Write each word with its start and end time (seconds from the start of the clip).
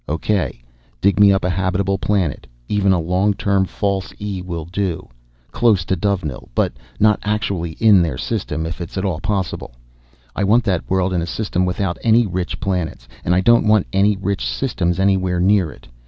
"O.K., 0.07 0.59
dig 0.99 1.19
me 1.19 1.31
up 1.31 1.45
a 1.45 1.49
habitable 1.51 1.99
planet 1.99 2.47
even 2.67 2.91
a 2.91 2.99
long 2.99 3.35
term 3.35 3.65
False 3.65 4.11
E 4.19 4.41
will 4.41 4.65
do 4.65 5.07
close 5.51 5.85
to 5.85 5.95
Dovenil, 5.95 6.49
but 6.55 6.73
not 6.99 7.19
actually 7.23 7.73
in 7.73 8.01
their 8.01 8.17
system. 8.17 8.65
If 8.65 8.81
it's 8.81 8.97
at 8.97 9.05
all 9.05 9.19
possible, 9.19 9.75
I 10.35 10.43
want 10.43 10.63
that 10.63 10.89
world 10.89 11.13
in 11.13 11.21
a 11.21 11.27
system 11.27 11.67
without 11.67 11.99
any 12.01 12.25
rich 12.25 12.59
planets. 12.59 13.07
And 13.23 13.35
I 13.35 13.41
don't 13.41 13.67
want 13.67 13.85
any 13.93 14.17
rich 14.17 14.43
systems 14.43 14.99
anywhere 14.99 15.39
near 15.39 15.69
it. 15.71 15.87